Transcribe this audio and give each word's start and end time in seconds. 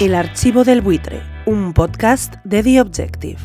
El 0.00 0.14
Archivo 0.14 0.62
del 0.62 0.80
Buitre, 0.80 1.20
un 1.44 1.74
podcast 1.74 2.34
de 2.44 2.62
The 2.62 2.80
Objective. 2.80 3.40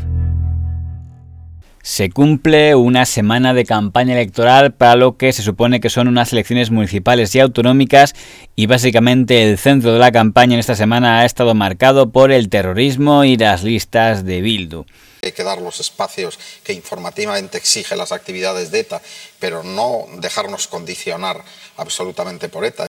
Se 1.82 2.12
cumple 2.12 2.76
una 2.76 3.08
semana 3.08 3.56
de 3.56 3.66
campaña 3.66 4.14
electoral 4.14 4.72
para 4.72 4.96
lo 4.96 5.18
que 5.18 5.34
se 5.34 5.42
supone 5.42 5.82
que 5.82 5.90
son 5.90 6.08
unas 6.08 6.32
elecciones 6.32 6.70
municipales 6.70 7.34
y 7.34 7.40
autonómicas 7.40 8.14
y 8.56 8.68
básicamente 8.68 9.50
el 9.50 9.58
centro 9.58 9.94
de 9.94 10.00
la 10.00 10.12
campaña 10.12 10.54
en 10.54 10.60
esta 10.60 10.76
semana 10.76 11.22
ha 11.22 11.26
estado 11.26 11.56
marcado 11.56 12.12
por 12.12 12.32
el 12.32 12.50
terrorismo 12.50 13.24
y 13.24 13.36
las 13.36 13.64
listas 13.64 14.24
de 14.24 14.42
Bildu. 14.42 14.86
Hay 15.24 15.32
que 15.32 15.44
dar 15.44 15.60
los 15.60 15.80
espacios 15.80 16.38
que 16.64 16.74
informativamente 16.74 17.58
exige 17.58 17.96
las 17.96 18.12
actividades 18.12 18.70
de 18.70 18.82
ETA, 18.82 19.02
pero 19.40 19.64
no 19.64 20.06
dejarnos 20.20 20.68
condicionar 20.68 21.44
absolutamente 21.78 22.48
por 22.48 22.64
ETA. 22.64 22.86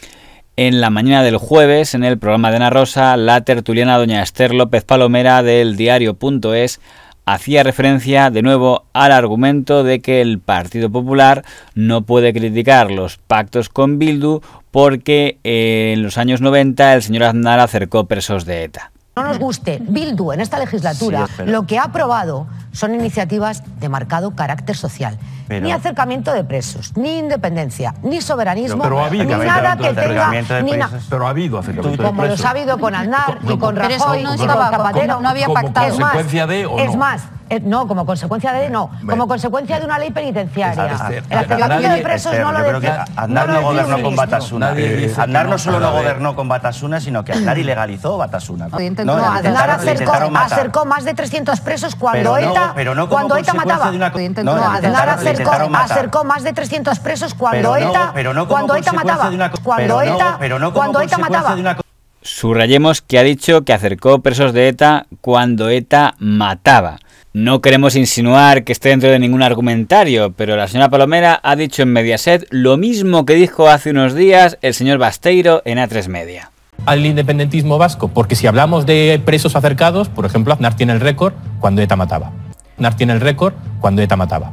En 0.56 0.80
la 0.80 0.88
mañana 0.88 1.24
del 1.24 1.36
jueves, 1.36 1.94
en 1.94 2.04
el 2.04 2.16
programa 2.16 2.50
de 2.50 2.56
Ana 2.56 2.70
Rosa, 2.70 3.16
la 3.16 3.40
tertuliana 3.40 3.98
doña 3.98 4.22
Esther 4.22 4.54
López 4.54 4.84
Palomera 4.84 5.42
del 5.42 5.76
diario.es 5.76 6.80
hacía 7.26 7.64
referencia 7.64 8.30
de 8.30 8.42
nuevo 8.42 8.84
al 8.92 9.10
argumento 9.10 9.82
de 9.82 9.98
que 9.98 10.20
el 10.20 10.38
Partido 10.38 10.90
Popular 10.90 11.44
no 11.74 12.02
puede 12.02 12.32
criticar 12.32 12.92
los 12.92 13.16
pactos 13.16 13.68
con 13.68 13.98
Bildu 13.98 14.42
porque 14.70 15.38
en 15.42 16.04
los 16.04 16.18
años 16.18 16.40
90 16.40 16.94
el 16.94 17.02
señor 17.02 17.24
Aznar 17.24 17.58
acercó 17.58 18.04
presos 18.04 18.44
de 18.44 18.62
ETA. 18.62 18.92
No 19.16 19.24
nos 19.24 19.40
guste, 19.40 19.80
Bildu 19.80 20.30
en 20.30 20.40
esta 20.40 20.60
legislatura 20.60 21.28
lo 21.46 21.66
que 21.66 21.78
ha 21.78 21.84
aprobado 21.84 22.46
son 22.74 22.94
iniciativas 22.94 23.62
de 23.80 23.88
marcado 23.88 24.32
carácter 24.36 24.76
social 24.76 25.18
ni 25.48 25.72
acercamiento 25.72 26.32
de 26.32 26.42
presos, 26.42 26.96
ni 26.96 27.18
independencia, 27.18 27.94
ni 28.02 28.20
soberanismo, 28.22 28.82
pero, 28.82 29.00
ha 29.02 29.06
habido 29.06 29.24
ni 29.24 29.44
nada 29.44 29.76
que 29.76 29.92
tenga... 29.92 30.30
Ni 30.62 30.72
pero 31.10 31.26
ha 31.26 31.30
habido 31.30 31.58
acercamiento 31.58 32.02
de 32.02 32.08
Como 32.08 32.22
presos. 32.22 32.38
los 32.38 32.46
ha 32.46 32.50
habido 32.50 32.78
con 32.78 32.94
Aznar 32.94 33.38
y 33.46 33.58
con 33.58 33.76
Rajoy 33.76 34.22
no 34.22 34.34
y 34.34 34.38
con 34.38 34.48
estaba- 34.48 34.70
Zapatero. 34.70 35.20
no 35.20 35.28
había 35.28 35.46
Es 35.46 35.52
pactado. 35.52 35.86
más, 35.86 35.98
¿Consecuencia 35.98 36.46
de 36.46 36.66
o 36.66 36.78
Es 36.78 36.96
más, 36.96 37.22
eh, 37.50 37.60
no, 37.60 37.86
como 37.86 38.06
consecuencia 38.06 38.52
de 38.52 38.70
no, 38.70 38.90
como 39.08 39.26
consecuencia 39.28 39.78
de 39.78 39.84
una 39.86 39.98
ley 39.98 40.10
penitenciaria. 40.10 40.86
Esther, 40.92 41.24
El 41.30 41.38
acercamiento 41.38 41.88
de 41.96 42.02
presos 42.02 42.32
Esther, 42.32 42.46
no 42.46 42.52
lo 42.52 42.58
yo 42.60 42.64
creo 42.66 42.80
que 42.80 42.86
decide- 42.90 43.04
Aznar 43.16 43.48
no 43.48 43.62
gobernó 43.62 43.96
con 43.96 44.06
un 44.06 44.16
Batasuna. 44.16 44.72
Eh, 44.76 45.14
Aznar 45.16 45.48
no 45.48 45.58
solo 45.58 45.80
no 45.80 45.92
gobernó 45.92 46.34
con 46.36 46.48
Batasuna, 46.48 47.00
sino 47.00 47.24
que 47.24 47.32
Aznar 47.32 47.58
ilegalizó 47.58 48.16
Batasuna. 48.18 48.68
Intentó- 48.80 49.16
No, 49.16 49.24
Aznar 49.32 49.70
acercó, 49.70 50.84
más 50.84 51.04
de 51.04 51.14
300 51.14 51.60
presos 51.60 51.94
cuando 51.96 52.34
Pero 52.34 52.46
no- 52.46 52.52
ETA, 52.52 52.72
pero 52.74 52.94
no 52.94 53.02
como 53.08 53.14
cuando 53.28 53.36
ETA 53.36 53.52
consecuencia 53.52 53.74
mataba. 53.74 53.90
de 53.90 53.96
una- 53.96 54.08
Lo 54.10 54.20
intentó- 54.20 54.54
no, 54.56 54.70
Aznar 54.70 55.08
acercó, 55.08 55.50
acercó 55.76 56.24
más 56.24 56.42
de 56.44 56.52
300 56.52 56.98
presos 57.00 57.34
cuando 57.34 57.72
Pero 57.72 57.84
no- 57.86 57.90
ETA, 57.90 58.10
pero 58.14 58.34
no 58.34 58.40
como 58.46 58.54
cuando 58.54 58.76
ETA 58.76 58.92
mataba. 58.92 59.28
una- 59.28 59.50
Cuando 59.50 60.00
ETA, 60.02 60.36
pero 60.38 60.58
no 60.58 60.66
como 60.72 60.76
cuando 60.78 61.00
ETA 61.00 61.18
mataba. 61.18 61.54
una- 61.54 61.76
Subrayemos 62.22 63.02
que 63.02 63.18
ha 63.18 63.22
dicho 63.22 63.64
que 63.64 63.74
acercó 63.74 64.20
presos 64.20 64.52
de 64.54 64.68
ETA 64.68 65.06
cuando 65.20 65.68
ETA 65.68 66.14
mataba. 66.18 66.96
No 67.36 67.60
queremos 67.60 67.96
insinuar 67.96 68.62
que 68.62 68.70
esté 68.70 68.90
dentro 68.90 69.10
de 69.10 69.18
ningún 69.18 69.42
argumentario, 69.42 70.32
pero 70.34 70.54
la 70.54 70.68
señora 70.68 70.88
Palomera 70.88 71.40
ha 71.42 71.56
dicho 71.56 71.82
en 71.82 71.92
Mediaset 71.92 72.46
lo 72.50 72.76
mismo 72.76 73.26
que 73.26 73.34
dijo 73.34 73.68
hace 73.68 73.90
unos 73.90 74.14
días 74.14 74.56
el 74.62 74.72
señor 74.72 74.98
Basteiro 74.98 75.60
en 75.64 75.78
A3 75.78 76.06
Media. 76.06 76.52
al 76.86 77.04
independentismo 77.04 77.76
vasco, 77.76 78.06
porque 78.06 78.36
si 78.36 78.46
hablamos 78.46 78.86
de 78.86 79.20
presos 79.24 79.56
acercados, 79.56 80.08
por 80.08 80.26
ejemplo, 80.26 80.52
Aznar 80.52 80.76
tiene 80.76 80.92
el 80.92 81.00
récord 81.00 81.32
cuando 81.58 81.82
ETA 81.82 81.96
mataba. 81.96 82.30
Aznar 82.76 82.96
tiene 82.96 83.14
el 83.14 83.20
récord 83.20 83.54
cuando 83.80 84.00
ETA 84.00 84.14
mataba. 84.14 84.52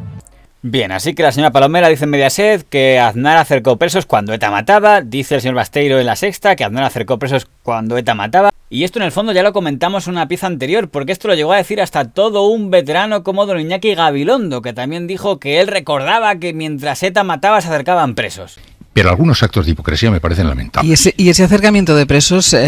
Bien, 0.64 0.92
así 0.92 1.16
que 1.16 1.24
la 1.24 1.32
señora 1.32 1.52
Palomera 1.52 1.88
dice 1.88 2.04
en 2.04 2.12
Mediaset 2.12 2.70
que 2.70 3.00
Aznar 3.00 3.38
acercó 3.38 3.78
presos 3.78 4.06
cuando 4.06 4.32
ETA 4.32 4.52
mataba, 4.52 5.02
dice 5.02 5.34
el 5.34 5.42
señor 5.42 5.56
Basteiro 5.56 6.00
en 6.00 6.06
la 6.06 6.16
sexta 6.16 6.56
que 6.56 6.64
Aznar 6.64 6.84
acercó 6.84 7.18
presos 7.18 7.48
cuando 7.64 7.98
ETA 7.98 8.14
mataba, 8.14 8.52
y 8.70 8.84
esto 8.84 9.00
en 9.00 9.06
el 9.06 9.12
fondo 9.12 9.32
ya 9.32 9.42
lo 9.42 9.54
comentamos 9.54 10.06
en 10.06 10.14
una 10.14 10.28
pieza 10.28 10.46
anterior, 10.46 10.88
porque 10.90 11.14
esto 11.14 11.28
lo 11.28 11.34
llegó 11.34 11.52
a 11.54 11.58
decir 11.58 11.82
hasta 11.82 12.12
todo 12.12 12.46
un 12.46 12.70
veterano 12.70 13.24
como 13.24 13.48
don 13.48 13.60
Iñaki 13.60 13.96
Gabilondo, 13.96 14.62
que 14.62 14.74
también 14.74 15.08
dijo 15.08 15.40
que 15.40 15.62
él 15.62 15.68
recordaba 15.68 16.36
que 16.36 16.54
mientras 16.54 17.02
ETA 17.02 17.24
mataba 17.24 17.60
se 17.62 17.70
acercaban 17.70 18.14
presos. 18.14 18.60
Pero 18.94 19.10
algunos 19.10 19.42
actos 19.42 19.66
de 19.66 19.72
hipocresía 19.72 20.12
me 20.12 20.20
parecen 20.20 20.50
lamentables. 20.50 20.90
Y 20.90 20.94
ese, 20.94 21.14
y 21.16 21.30
ese 21.30 21.44
acercamiento 21.46 21.96
de 21.96 22.06
presos, 22.06 22.54
eh, 22.54 22.60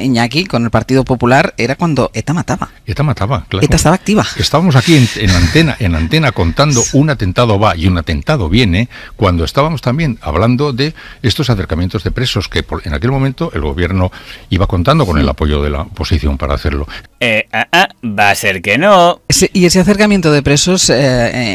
eh, 0.00 0.04
Iñaki, 0.04 0.46
con 0.46 0.64
el 0.64 0.70
Partido 0.70 1.04
Popular, 1.04 1.52
era 1.58 1.76
cuando 1.76 2.10
ETA 2.14 2.32
mataba. 2.32 2.70
ETA 2.86 3.02
mataba, 3.02 3.44
claro. 3.48 3.64
ETA 3.66 3.76
estaba 3.76 3.94
activa. 3.94 4.26
Estábamos 4.38 4.76
aquí 4.76 4.96
en, 4.96 5.06
en 5.16 5.30
antena, 5.30 5.76
en 5.78 5.94
antena 5.94 6.32
contando 6.32 6.82
un 6.94 7.10
atentado 7.10 7.58
va 7.58 7.76
y 7.76 7.86
un 7.86 7.98
atentado 7.98 8.48
viene, 8.48 8.88
cuando 9.16 9.44
estábamos 9.44 9.82
también 9.82 10.18
hablando 10.22 10.72
de 10.72 10.94
estos 11.22 11.50
acercamientos 11.50 12.02
de 12.02 12.12
presos 12.12 12.48
que 12.48 12.62
por- 12.62 12.86
en 12.86 12.94
aquel 12.94 13.10
momento 13.10 13.50
el 13.52 13.60
gobierno 13.60 14.10
iba 14.48 14.66
contando 14.66 15.04
con 15.04 15.18
el 15.18 15.28
apoyo 15.28 15.62
de 15.62 15.68
la 15.68 15.82
oposición 15.82 16.38
para 16.38 16.54
hacerlo. 16.54 16.88
Eh, 17.20 17.48
ah, 17.52 17.66
ah, 17.72 17.88
va 18.04 18.30
a 18.30 18.34
ser 18.34 18.62
que 18.62 18.78
no. 18.78 19.20
Ese- 19.28 19.50
y 19.52 19.66
ese 19.66 19.80
acercamiento 19.80 20.30
de 20.30 20.42
presos, 20.42 20.88
eh, 20.90 20.96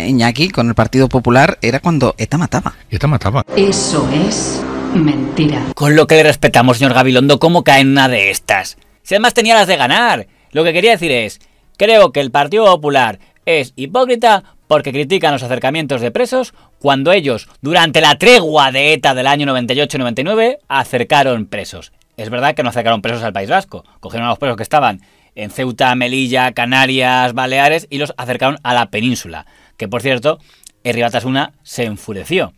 eh, 0.03 0.07
Iñaki, 0.09 0.49
con 0.49 0.67
el 0.67 0.75
Partido 0.75 1.07
Popular, 1.07 1.57
era 1.61 1.79
cuando 1.79 2.15
ETA 2.17 2.37
mataba. 2.37 2.73
ETA 2.89 3.07
mataba. 3.07 3.45
Eso 3.55 4.07
es 4.27 4.61
mentira. 4.93 5.61
Con 5.75 5.95
lo 5.95 6.05
que 6.05 6.15
le 6.15 6.23
respetamos, 6.23 6.77
señor 6.77 6.93
Gabilondo, 6.93 7.39
¿cómo 7.39 7.63
cae 7.63 7.81
en 7.81 7.91
una 7.91 8.09
de 8.09 8.29
estas? 8.29 8.77
Si 9.03 9.15
además 9.15 9.33
tenía 9.33 9.55
las 9.55 9.67
de 9.67 9.77
ganar. 9.77 10.27
Lo 10.51 10.63
que 10.63 10.73
quería 10.73 10.91
decir 10.91 11.11
es, 11.11 11.39
creo 11.77 12.11
que 12.11 12.19
el 12.19 12.29
Partido 12.29 12.65
Popular 12.65 13.19
es 13.45 13.73
hipócrita 13.75 14.43
porque 14.67 14.91
critican 14.91 15.31
los 15.33 15.43
acercamientos 15.43 16.01
de 16.01 16.11
presos 16.11 16.53
cuando 16.79 17.11
ellos, 17.11 17.47
durante 17.61 18.01
la 18.01 18.15
tregua 18.17 18.71
de 18.71 18.93
ETA 18.93 19.13
del 19.15 19.27
año 19.27 19.45
98-99, 19.47 20.57
acercaron 20.67 21.45
presos. 21.47 21.91
Es 22.17 22.29
verdad 22.29 22.53
que 22.53 22.63
no 22.63 22.69
acercaron 22.69 23.01
presos 23.01 23.23
al 23.23 23.33
País 23.33 23.49
Vasco. 23.49 23.83
Cogieron 23.99 24.27
a 24.27 24.29
los 24.31 24.39
presos 24.39 24.57
que 24.57 24.63
estaban 24.63 25.01
en 25.35 25.49
Ceuta, 25.49 25.95
Melilla, 25.95 26.51
Canarias, 26.51 27.33
Baleares 27.33 27.87
y 27.89 27.97
los 27.97 28.13
acercaron 28.17 28.57
a 28.63 28.73
la 28.73 28.87
península. 28.87 29.45
Que 29.77 29.87
por 29.87 30.01
cierto, 30.01 30.39
Herri 30.83 31.01
Batasuna 31.01 31.53
se 31.63 31.85
enfureció 31.85 32.53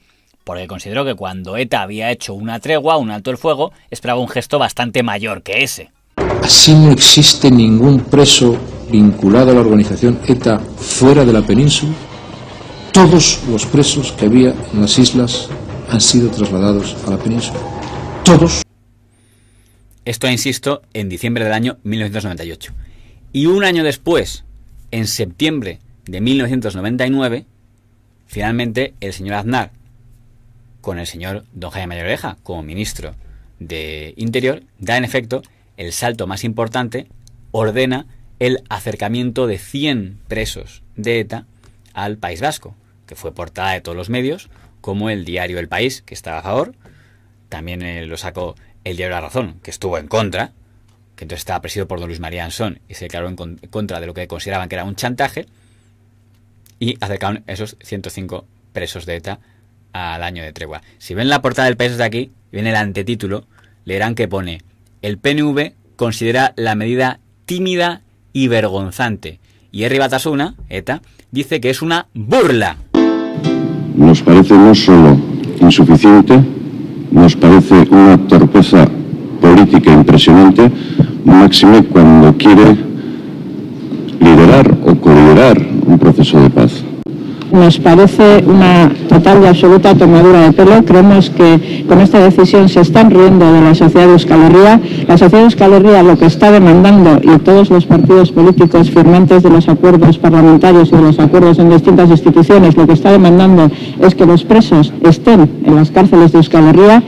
porque 0.46 0.68
consideró 0.68 1.03
que 1.03 1.16
cuando 1.16 1.58
ETA 1.58 1.81
había 1.81 2.12
hecho 2.12 2.35
una 2.35 2.59
tregua, 2.59 2.97
un 2.97 3.09
alto 3.09 3.31
el 3.31 3.38
fuego, 3.38 3.74
esperaba 3.90 4.19
un 4.19 4.30
gesto 4.30 4.59
bastante 4.59 5.02
mayor 5.02 5.41
que 5.41 5.64
ese. 5.64 5.91
Así 6.44 6.74
no 6.75 6.91
existe 6.91 7.50
ningún 7.50 8.02
preso 8.02 8.56
vinculado 8.91 9.52
a 9.52 9.53
la 9.56 9.62
organización 9.62 10.19
ETA 10.28 10.59
fuera 10.59 11.25
de 11.25 11.34
la 11.34 11.41
península. 11.41 11.94
Todos 12.94 13.40
los 13.50 13.66
presos 13.66 14.12
que 14.12 14.25
había 14.25 14.53
en 14.72 14.81
las 14.81 14.97
islas 15.00 15.50
han 15.90 16.00
sido 16.00 16.30
trasladados 16.30 16.96
a 17.08 17.09
la 17.09 17.18
península. 17.18 17.59
Todos. 18.24 18.65
Esto, 20.06 20.30
insisto, 20.30 20.84
en 20.94 21.10
diciembre 21.10 21.44
del 21.44 21.54
año 21.54 21.80
1998. 21.84 22.74
Y 23.34 23.48
un 23.48 23.64
año 23.64 23.84
después, 23.84 24.46
en 24.92 25.08
septiembre 25.08 25.80
de 26.06 26.22
1999, 26.22 27.46
finalmente 28.28 28.94
el 29.02 29.14
señor 29.14 29.34
Aznar, 29.34 29.72
con 30.82 31.00
el 31.00 31.08
señor 31.08 31.44
don 31.54 31.72
Jaime 31.72 31.88
Mayor 31.88 32.06
Oreja 32.06 32.38
como 32.44 32.62
ministro 32.62 33.16
de 33.60 34.14
Interior, 34.16 34.62
da 34.78 34.96
en 34.96 35.06
efecto 35.06 35.42
el 35.76 35.92
salto 35.92 36.28
más 36.28 36.44
importante, 36.44 37.08
ordena 37.50 38.06
el 38.38 38.64
acercamiento 38.70 39.48
de 39.48 39.58
100 39.58 40.20
presos 40.28 40.84
de 40.96 41.20
ETA 41.20 41.48
al 41.94 42.18
País 42.18 42.42
Vasco, 42.42 42.76
que 43.08 43.16
fue 43.16 43.34
portada 43.34 43.72
de 43.72 43.82
todos 43.82 43.98
los 43.98 44.12
medios, 44.12 44.50
como 44.82 45.10
el 45.10 45.26
diario 45.26 45.58
El 45.58 45.68
País, 45.68 46.04
que 46.04 46.14
estaba 46.14 46.40
a 46.40 46.44
favor, 46.44 46.76
también 47.50 47.82
eh, 47.82 48.06
lo 48.06 48.18
sacó 48.18 48.56
el 48.85 48.96
diario 48.96 49.16
La 49.16 49.22
Razón, 49.22 49.56
que 49.62 49.72
estuvo 49.72 49.97
en 49.97 50.07
contra, 50.07 50.51
que 51.18 51.25
entonces 51.25 51.40
estaba 51.41 51.62
presidido 51.62 51.88
por 51.88 52.00
don 52.00 52.07
Luis 52.07 52.19
María 52.22 52.46
Ansón 52.46 52.79
y 52.88 52.94
se 52.94 53.06
declaró 53.06 53.28
en 53.28 53.35
con- 53.35 53.57
contra 53.69 54.00
de 54.00 54.07
lo 54.07 54.13
que 54.13 54.28
consideraban 54.28 54.69
que 54.69 54.75
era 54.75 54.85
un 54.85 54.96
chantaje, 54.96 55.46
y 56.79 56.97
acercaron 57.01 57.44
esos 57.47 57.78
105 57.81 58.46
presos 58.73 59.06
de 59.06 59.16
ETA 59.16 59.40
al 59.94 60.23
año 60.23 60.44
de 60.44 60.51
tregua. 60.53 60.81
Si 60.97 61.13
ven 61.13 61.29
la 61.29 61.41
portada 61.41 61.68
del 61.68 61.78
país 61.78 61.91
desde 61.91 62.03
aquí, 62.03 62.31
ven 62.51 62.68
el 62.68 62.75
antetítulo, 62.75 63.46
leerán 63.85 64.13
que 64.16 64.28
pone, 64.28 64.62
el 65.02 65.17
PNV 65.17 65.73
considera 65.96 66.53
la 66.57 66.76
medida 66.76 67.20
tímida 67.46 68.02
y 68.34 68.49
vergonzante, 68.49 69.40
y 69.72 69.84
Herri 69.84 69.99
Batasuna, 69.99 70.55
ETA, 70.70 71.02
dice 71.31 71.61
que 71.61 71.70
es 71.70 71.81
una 71.81 72.08
burla. 72.14 72.78
Nos 73.96 74.22
parece 74.22 74.53
no 74.53 74.76
solo 74.76 75.17
insuficiente, 75.61 76.40
nos 77.11 77.35
parece 77.35 77.87
una 77.91 78.17
torpeza 78.17 78.87
política 79.41 79.91
impresionante, 79.91 80.72
máxime 81.25 81.84
cuando 81.84 82.37
quiere 82.37 82.78
liderar 84.19 84.78
o 84.85 84.96
coliderar 84.96 85.61
un 85.85 85.99
proceso 85.99 86.40
de 86.40 86.49
paz. 86.49 86.84
Nos 87.55 87.79
parece 87.79 88.43
una 88.46 88.93
total 89.07 89.41
y 89.41 89.47
absoluta 89.47 89.96
tomadura 89.96 90.41
de 90.41 90.52
pelo. 90.52 90.84
Creemos 90.84 91.29
que 91.29 91.85
con 91.87 92.02
esta 92.02 92.19
decisión 92.19 92.67
se 92.67 92.81
están 92.81 93.09
riendo 93.09 93.52
de 93.52 93.61
la 93.61 93.73
sociedad 93.73 94.07
de 94.07 94.11
Euskal 94.11 94.41
Herria. 94.43 94.81
La 95.07 95.17
sociedad 95.17 95.40
de 95.40 95.46
Euskal 95.46 95.72
Herria 95.72 96.03
lo 96.03 96.17
que 96.17 96.25
está 96.25 96.52
demandando, 96.52 97.22
y 97.23 97.40
todos 97.40 97.69
los 97.69 97.85
partidos 97.85 98.34
políticos 98.34 98.91
firmantes 98.91 99.41
de 99.41 99.49
los 99.49 99.69
acuerdos 99.69 100.17
parlamentarios 100.17 100.90
y 100.90 100.97
de 100.97 101.02
los 101.02 101.17
acuerdos 101.17 101.57
en 101.57 101.69
distintas 101.69 102.09
instituciones, 102.09 102.75
lo 102.75 102.85
que 102.85 102.93
está 102.93 103.13
demandando 103.13 103.72
es 104.02 104.13
que 104.16 104.25
los 104.25 104.43
presos 104.43 104.91
estén 105.03 105.63
en 105.66 105.75
las 105.75 105.91
cárceles 105.91 106.34
de 106.34 106.40
Euskal 106.40 106.67
Herria. 106.67 107.03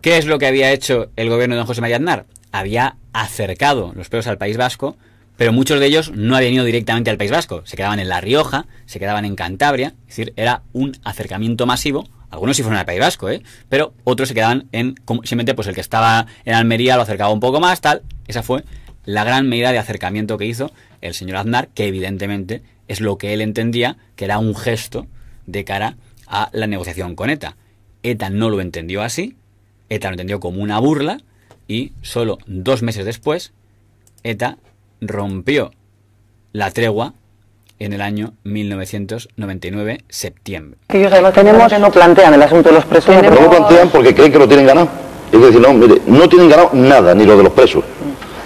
¿Qué 0.00 0.16
es 0.16 0.26
lo 0.26 0.38
que 0.38 0.46
había 0.46 0.70
hecho 0.70 1.08
el 1.16 1.28
gobierno 1.28 1.56
de 1.56 1.58
don 1.58 1.66
José 1.66 1.80
María 1.80 1.96
Aznar? 1.96 2.26
había 2.52 2.96
acercado 3.12 3.92
los 3.94 4.08
presos 4.08 4.28
al 4.28 4.38
País 4.38 4.56
Vasco, 4.56 4.96
pero 5.36 5.52
muchos 5.52 5.80
de 5.80 5.86
ellos 5.86 6.12
no 6.12 6.36
habían 6.36 6.54
ido 6.54 6.64
directamente 6.64 7.10
al 7.10 7.18
País 7.18 7.30
Vasco, 7.30 7.62
se 7.64 7.76
quedaban 7.76 8.00
en 8.00 8.08
La 8.08 8.20
Rioja, 8.20 8.66
se 8.86 8.98
quedaban 8.98 9.24
en 9.24 9.36
Cantabria, 9.36 9.94
es 10.00 10.16
decir, 10.16 10.32
era 10.36 10.62
un 10.72 10.96
acercamiento 11.04 11.66
masivo. 11.66 12.08
Algunos 12.30 12.56
sí 12.56 12.62
fueron 12.62 12.78
al 12.78 12.86
País 12.86 13.00
Vasco, 13.00 13.30
¿eh? 13.30 13.42
pero 13.68 13.94
otros 14.04 14.28
se 14.28 14.34
quedaban 14.34 14.68
en 14.72 14.96
simplemente 15.06 15.54
pues 15.54 15.68
el 15.68 15.74
que 15.74 15.80
estaba 15.80 16.26
en 16.44 16.54
Almería 16.54 16.96
lo 16.96 17.02
acercaba 17.02 17.32
un 17.32 17.40
poco 17.40 17.60
más, 17.60 17.80
tal. 17.80 18.02
Esa 18.26 18.42
fue 18.42 18.64
la 19.04 19.24
gran 19.24 19.48
medida 19.48 19.72
de 19.72 19.78
acercamiento 19.78 20.36
que 20.36 20.46
hizo 20.46 20.72
el 21.00 21.14
señor 21.14 21.36
Aznar, 21.36 21.68
que 21.68 21.86
evidentemente 21.86 22.62
es 22.88 23.00
lo 23.00 23.18
que 23.18 23.32
él 23.32 23.40
entendía 23.40 23.96
que 24.16 24.24
era 24.24 24.38
un 24.38 24.54
gesto 24.54 25.06
de 25.46 25.64
cara 25.64 25.96
a 26.26 26.50
la 26.52 26.66
negociación 26.66 27.14
con 27.14 27.30
ETA. 27.30 27.56
ETA 28.02 28.30
no 28.30 28.50
lo 28.50 28.60
entendió 28.60 29.02
así, 29.02 29.36
ETA 29.88 30.08
lo 30.08 30.14
entendió 30.14 30.40
como 30.40 30.62
una 30.62 30.78
burla 30.78 31.20
y 31.68 31.92
solo 32.02 32.38
dos 32.46 32.82
meses 32.82 33.04
después 33.04 33.52
ETA 34.22 34.58
rompió 35.00 35.72
la 36.52 36.70
tregua 36.70 37.14
en 37.78 37.92
el 37.92 38.00
año 38.00 38.32
1999, 38.44 40.04
septiembre. 40.08 40.78
Ellos 40.88 41.12
además 41.12 41.34
tenemos 41.34 41.72
que 41.72 41.78
no 41.78 41.90
plantean 41.90 42.34
el 42.34 42.42
asunto 42.42 42.70
de 42.70 42.74
los 42.76 42.84
presos. 42.86 43.14
No 43.22 43.30
lo 43.30 43.50
plantean 43.50 43.90
porque 43.90 44.14
creen 44.14 44.32
que 44.32 44.38
lo 44.38 44.48
tienen 44.48 44.66
ganado. 44.66 44.88
Es 45.30 45.40
decir, 45.40 45.60
no, 45.60 45.72
mire, 45.74 46.00
no 46.06 46.28
tienen 46.28 46.48
ganado 46.48 46.70
nada, 46.72 47.14
ni 47.14 47.24
lo 47.24 47.36
de 47.36 47.42
los 47.42 47.52
presos. 47.52 47.84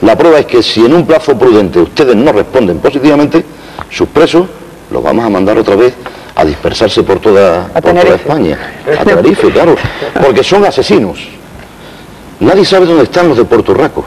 La 0.00 0.16
prueba 0.16 0.38
es 0.38 0.46
que 0.46 0.62
si 0.62 0.84
en 0.84 0.94
un 0.94 1.06
plazo 1.06 1.38
prudente 1.38 1.78
ustedes 1.78 2.16
no 2.16 2.32
responden 2.32 2.78
positivamente, 2.78 3.44
sus 3.90 4.08
presos 4.08 4.48
los 4.90 5.02
vamos 5.02 5.24
a 5.24 5.28
mandar 5.28 5.58
otra 5.58 5.76
vez 5.76 5.94
a 6.34 6.44
dispersarse 6.44 7.02
por 7.02 7.20
toda, 7.20 7.68
por 7.68 7.82
toda 7.82 8.14
España. 8.14 8.58
A 8.98 9.04
Tenerife, 9.04 9.50
claro. 9.52 9.76
Porque 10.24 10.42
son 10.42 10.64
asesinos. 10.64 11.28
Nadie 12.40 12.64
sabe 12.64 12.86
dónde 12.86 13.04
están 13.04 13.28
los 13.28 13.36
de 13.36 13.44
Puerto 13.44 13.74
Rico. 13.74 14.04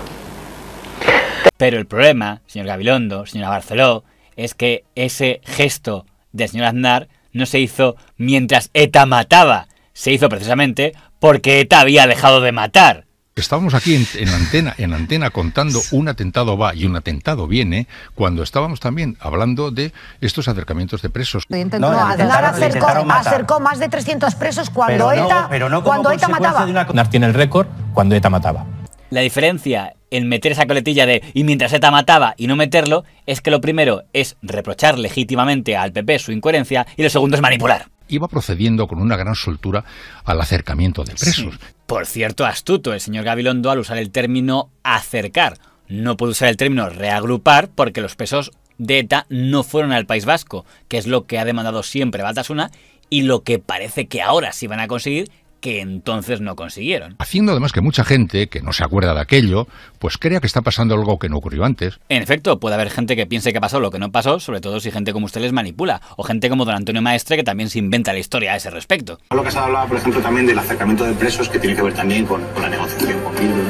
Pero 1.57 1.77
el 1.77 1.85
problema, 1.85 2.41
señor 2.47 2.67
Gabilondo, 2.67 3.25
señora 3.25 3.49
Barceló, 3.49 4.03
es 4.35 4.53
que 4.55 4.83
ese 4.95 5.41
gesto 5.43 6.05
del 6.31 6.49
señor 6.49 6.67
Aznar 6.67 7.07
no 7.31 7.45
se 7.45 7.59
hizo 7.59 7.95
mientras 8.17 8.69
ETA 8.73 9.05
mataba, 9.05 9.67
se 9.93 10.11
hizo 10.11 10.29
precisamente 10.29 10.93
porque 11.19 11.59
ETA 11.59 11.81
había 11.81 12.07
dejado 12.07 12.41
de 12.41 12.51
matar. 12.51 13.05
Estábamos 13.35 13.73
aquí 13.73 13.95
en, 13.95 14.05
en, 14.13 14.29
antena, 14.29 14.75
en 14.77 14.93
antena 14.93 15.31
contando 15.31 15.81
un 15.89 16.07
atentado 16.07 16.55
va 16.55 16.75
y 16.75 16.85
un 16.85 16.95
atentado 16.95 17.47
viene, 17.47 17.87
cuando 18.13 18.43
estábamos 18.43 18.79
también 18.79 19.17
hablando 19.19 19.71
de 19.71 19.91
estos 20.21 20.47
acercamientos 20.47 21.01
de 21.01 21.09
presos. 21.09 21.45
No, 21.49 21.89
Aznar 21.89 22.45
acercó, 22.45 22.87
acercó, 22.87 23.59
más 23.59 23.79
de 23.79 23.89
300 23.89 24.35
presos 24.35 24.69
cuando 24.69 25.07
pero 25.07 25.11
ETA, 25.11 25.41
no, 25.41 25.49
pero 25.49 25.69
no 25.69 25.83
cuando 25.83 26.11
ETA 26.11 26.27
mataba. 26.27 26.65
Una... 26.65 27.09
Tiene 27.09 27.25
el 27.25 27.33
récord 27.33 27.67
cuando 27.93 28.13
ETA 28.13 28.29
mataba. 28.29 28.65
La 29.13 29.21
diferencia 29.21 29.93
en 30.09 30.27
meter 30.27 30.53
esa 30.53 30.65
coletilla 30.65 31.05
de 31.05 31.21
y 31.35 31.43
mientras 31.43 31.71
ETA 31.71 31.91
mataba 31.91 32.33
y 32.35 32.47
no 32.47 32.55
meterlo 32.55 33.03
es 33.27 33.41
que 33.41 33.51
lo 33.51 33.61
primero 33.61 34.05
es 34.11 34.37
reprochar 34.41 34.97
legítimamente 34.97 35.77
al 35.77 35.91
PP 35.91 36.17
su 36.17 36.31
incoherencia 36.31 36.87
y 36.97 37.03
lo 37.03 37.11
segundo 37.11 37.35
es 37.35 37.41
manipular 37.43 37.89
iba 38.07 38.27
procediendo 38.27 38.87
con 38.87 38.99
una 38.99 39.15
gran 39.15 39.35
soltura 39.35 39.85
al 40.25 40.41
acercamiento 40.41 41.03
de 41.03 41.13
presos. 41.13 41.53
Sí. 41.53 41.59
Por 41.85 42.05
cierto, 42.05 42.45
astuto 42.45 42.91
el 42.93 42.99
señor 42.99 43.23
Gabilondo 43.23 43.69
al 43.71 43.79
usar 43.79 43.97
el 43.97 44.11
término 44.11 44.71
acercar. 44.83 45.57
No 45.87 46.17
puede 46.17 46.31
usar 46.31 46.49
el 46.49 46.57
término 46.57 46.89
reagrupar 46.89 47.69
porque 47.69 48.01
los 48.01 48.15
presos 48.15 48.51
de 48.77 48.99
ETA 48.99 49.25
no 49.29 49.63
fueron 49.63 49.93
al 49.93 50.05
País 50.05 50.25
Vasco, 50.25 50.65
que 50.87 50.97
es 50.97 51.07
lo 51.07 51.25
que 51.25 51.39
ha 51.39 51.45
demandado 51.45 51.81
siempre 51.81 52.23
Batasuna 52.23 52.71
y 53.09 53.21
lo 53.21 53.43
que 53.43 53.59
parece 53.59 54.07
que 54.07 54.21
ahora 54.21 54.53
sí 54.53 54.67
van 54.67 54.79
a 54.79 54.87
conseguir 54.87 55.31
que 55.63 55.79
entonces 55.79 56.41
no 56.41 56.57
consiguieron. 56.57 57.15
Haciendo 57.19 57.53
además 57.53 57.71
que 57.71 57.79
mucha 57.79 58.03
gente, 58.03 58.47
que 58.47 58.61
no 58.61 58.73
se 58.73 58.83
acuerda 58.83 59.13
de 59.13 59.21
aquello, 59.21 59.65
pues 59.97 60.17
crea 60.17 60.41
que 60.41 60.45
está 60.45 60.61
pasando 60.61 60.93
algo 60.93 61.17
que 61.17 61.29
no 61.29 61.37
ocurrió 61.37 61.63
antes. 61.63 62.01
En 62.09 62.21
efecto, 62.21 62.59
puede 62.59 62.75
haber 62.75 62.89
gente 62.89 63.15
que 63.15 63.25
piense 63.25 63.53
que 63.53 63.61
pasó 63.61 63.79
lo 63.79 63.89
que 63.89 63.97
no 63.97 64.11
pasó, 64.11 64.41
sobre 64.41 64.59
todo 64.59 64.81
si 64.81 64.91
gente 64.91 65.13
como 65.13 65.25
usted 65.25 65.39
les 65.39 65.53
manipula, 65.53 66.01
o 66.17 66.23
gente 66.23 66.49
como 66.49 66.65
don 66.65 66.75
Antonio 66.75 67.01
Maestre 67.01 67.37
que 67.37 67.45
también 67.45 67.69
se 67.69 67.79
inventa 67.79 68.11
la 68.11 68.19
historia 68.19 68.51
a 68.51 68.55
ese 68.57 68.71
respecto. 68.71 69.19
Lo 69.33 69.41
que 69.41 69.51
se 69.51 69.57
hablaba, 69.57 69.87
por 69.87 69.95
ejemplo, 69.95 70.19
también 70.19 70.45
del 70.45 70.59
acercamiento 70.59 71.05
de 71.05 71.13
presos, 71.13 71.47
que 71.47 71.59
tiene 71.59 71.77
que 71.77 71.81
ver 71.81 71.93
también 71.93 72.25
con, 72.25 72.43
con 72.47 72.61
la 72.61 72.67
negociación 72.67 73.21
con 73.21 73.33
Bildu. 73.33 73.63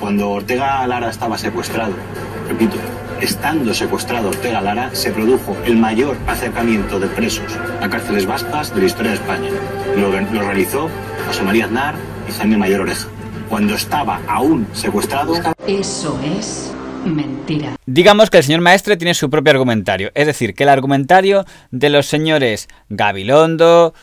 Cuando 0.00 0.30
Ortega 0.30 0.86
Lara 0.86 1.10
estaba 1.10 1.36
secuestrado, 1.36 1.92
repito, 2.48 2.76
estando 3.20 3.74
secuestrado 3.74 4.30
Ortega 4.30 4.62
Lara, 4.62 4.94
se 4.94 5.10
produjo 5.10 5.54
el 5.66 5.76
mayor 5.76 6.16
acercamiento 6.26 6.98
de 6.98 7.08
presos 7.08 7.58
a 7.82 7.90
cárceles 7.90 8.24
vascas 8.24 8.74
de 8.74 8.80
la 8.80 8.86
historia 8.86 9.10
de 9.10 9.18
España. 9.18 9.50
Lo, 9.96 10.10
lo 10.10 10.40
realizó 10.42 10.88
José 11.26 11.42
María 11.42 11.64
Aznar 11.64 11.94
y 12.28 12.32
Jaime 12.32 12.56
Mayor 12.56 12.82
Oreja. 12.82 13.08
Cuando 13.48 13.74
estaba 13.74 14.20
aún 14.28 14.66
secuestrado... 14.72 15.34
Eso 15.66 16.18
es 16.38 16.72
mentira. 17.04 17.76
Digamos 17.86 18.30
que 18.30 18.38
el 18.38 18.44
señor 18.44 18.60
Maestre 18.60 18.96
tiene 18.96 19.14
su 19.14 19.28
propio 19.28 19.52
argumentario. 19.52 20.10
Es 20.14 20.26
decir, 20.26 20.54
que 20.54 20.62
el 20.62 20.68
argumentario 20.68 21.44
de 21.70 21.90
los 21.90 22.06
señores 22.06 22.68
Gabilondo, 22.88 23.94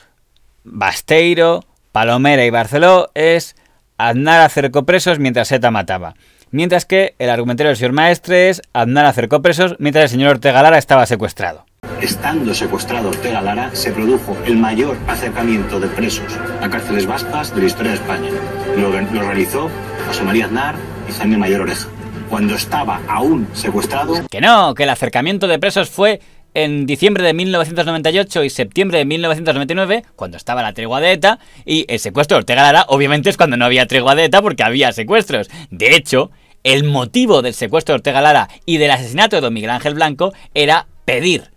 Basteiro, 0.64 1.64
Palomera 1.92 2.46
y 2.46 2.50
Barceló 2.50 3.10
es 3.14 3.56
Aznar 3.98 4.42
acercó 4.42 4.86
presos 4.86 5.20
mientras 5.20 5.52
ETA 5.52 5.72
mataba. 5.72 6.16
Mientras 6.52 6.86
que 6.86 7.16
el 7.20 7.30
argumentario 7.30 7.70
del 7.70 7.78
señor 7.78 7.94
Maestre 7.94 8.50
es 8.50 8.62
Aznar 8.74 9.06
acercó 9.06 9.42
presos 9.42 9.75
mientras 9.80 10.04
el 10.04 10.10
señor 10.10 10.31
Ortega 10.31 10.62
Lara 10.62 10.78
estaba 10.78 11.06
secuestrado. 11.06 11.66
Estando 12.03 12.53
secuestrado 12.53 13.09
Ortega 13.09 13.41
Lara, 13.41 13.74
se 13.74 13.91
produjo 13.91 14.38
el 14.45 14.57
mayor 14.57 14.97
acercamiento 15.07 15.80
de 15.80 15.88
presos 15.88 16.38
a 16.62 16.69
cárceles 16.69 17.06
vascas 17.06 17.56
de 17.56 17.62
la 17.62 17.68
historia 17.68 17.91
de 17.91 17.97
España. 17.97 18.30
Lo, 18.75 18.91
realizó 18.91 19.69
José 20.06 20.24
María 20.24 20.47
Aznar 20.47 20.75
y 21.07 21.13
Jaime 21.13 21.38
Mayor 21.38 21.62
Oreja. 21.62 21.88
Cuando 22.30 22.56
estaba 22.56 23.01
aún 23.07 23.47
secuestrado... 23.53 24.15
Que 24.30 24.41
no, 24.41 24.74
que 24.74 24.83
el 24.83 24.89
acercamiento 24.89 25.47
de 25.47 25.59
presos 25.59 25.89
fue 25.89 26.19
en 26.53 26.85
diciembre 26.85 27.24
de 27.24 27.33
1998 27.33 28.44
y 28.44 28.50
septiembre 28.50 28.97
de 28.97 29.06
1999, 29.06 30.03
cuando 30.15 30.36
estaba 30.36 30.62
la 30.62 30.74
tregua 30.74 31.00
de 31.00 31.13
ETA, 31.13 31.39
y 31.65 31.86
el 31.88 32.00
secuestro 32.00 32.36
de 32.36 32.39
Ortega 32.39 32.63
Lara, 32.63 32.86
obviamente 32.89 33.29
es 33.29 33.38
cuando 33.38 33.56
no 33.56 33.63
había 33.63 33.88
tregua 33.88 34.15
de 34.15 34.25
ETA 34.25 34.41
porque 34.41 34.63
había 34.63 34.91
secuestros. 34.91 35.50
De 35.71 35.95
hecho, 35.95 36.31
el 36.63 36.83
motivo 36.83 37.41
del 37.41 37.53
secuestro 37.53 37.94
de 37.94 38.00
Ortega 38.00 38.21
Lara 38.21 38.50
y 38.65 38.77
del 38.77 38.91
asesinato 38.91 39.38
de 39.38 39.41
don 39.41 39.53
Miguel 39.53 39.69
Ángel 39.69 39.94
Blanco 39.94 40.33
era 40.53 40.88
pedir 41.06 41.52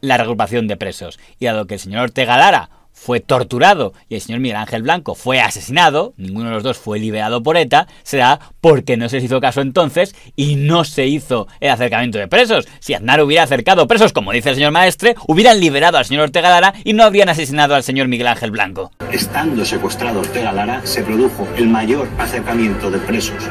la 0.00 0.16
reagrupación 0.16 0.68
de 0.68 0.76
presos. 0.76 1.18
Y 1.38 1.46
dado 1.46 1.66
que 1.66 1.74
el 1.74 1.80
señor 1.80 2.02
Ortega 2.02 2.36
Lara 2.36 2.70
fue 2.96 3.20
torturado 3.20 3.92
y 4.08 4.14
el 4.14 4.20
señor 4.20 4.40
Miguel 4.40 4.56
Ángel 4.56 4.82
Blanco 4.82 5.14
fue 5.14 5.40
asesinado, 5.40 6.14
ninguno 6.16 6.48
de 6.48 6.54
los 6.54 6.62
dos 6.62 6.78
fue 6.78 6.98
liberado 6.98 7.42
por 7.42 7.56
ETA, 7.56 7.86
será 8.02 8.40
porque 8.60 8.96
no 8.96 9.08
se 9.08 9.16
les 9.16 9.26
hizo 9.26 9.40
caso 9.40 9.60
entonces 9.60 10.16
y 10.34 10.56
no 10.56 10.82
se 10.84 11.06
hizo 11.06 11.46
el 11.60 11.70
acercamiento 11.70 12.18
de 12.18 12.26
presos. 12.26 12.66
Si 12.80 12.94
Aznar 12.94 13.22
hubiera 13.22 13.44
acercado 13.44 13.86
presos, 13.86 14.12
como 14.12 14.32
dice 14.32 14.48
el 14.48 14.54
señor 14.56 14.72
Maestre, 14.72 15.14
hubieran 15.28 15.60
liberado 15.60 15.98
al 15.98 16.06
señor 16.06 16.24
Ortega 16.24 16.48
Lara 16.48 16.74
y 16.84 16.94
no 16.94 17.04
habrían 17.04 17.28
asesinado 17.28 17.74
al 17.74 17.82
señor 17.82 18.08
Miguel 18.08 18.28
Ángel 18.28 18.50
Blanco. 18.50 18.90
Estando 19.12 19.64
secuestrado 19.64 20.20
Ortega 20.20 20.52
Lara, 20.52 20.80
se 20.84 21.02
produjo 21.02 21.46
el 21.56 21.68
mayor 21.68 22.08
acercamiento 22.18 22.90
de 22.90 22.98
presos. 22.98 23.44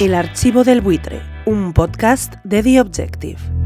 El 0.00 0.14
archivo 0.14 0.64
del 0.64 0.80
buitre, 0.80 1.20
un 1.44 1.72
podcast 1.72 2.34
de 2.44 2.62
The 2.62 2.80
Objective. 2.80 3.61